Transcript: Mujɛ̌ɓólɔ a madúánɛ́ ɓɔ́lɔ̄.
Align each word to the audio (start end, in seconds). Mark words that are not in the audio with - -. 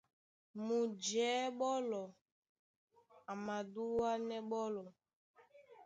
Mujɛ̌ɓólɔ 0.65 2.01
a 3.31 3.33
madúánɛ́ 3.45 4.39
ɓɔ́lɔ̄. 4.49 4.87